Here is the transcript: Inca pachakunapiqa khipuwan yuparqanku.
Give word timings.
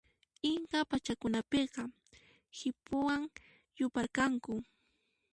Inca 0.51 0.79
pachakunapiqa 0.89 1.81
khipuwan 2.57 3.21
yuparqanku. 3.77 4.53